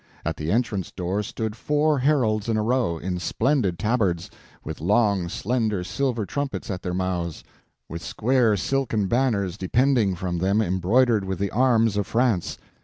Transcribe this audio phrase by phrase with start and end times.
[0.25, 4.31] At the entrance door stood four heralds in a row, in splendid tabards,
[4.63, 7.43] with long slender silver trumpets at their mouths,
[7.87, 12.57] with square silken banners depending from them embroidered with the arms of France.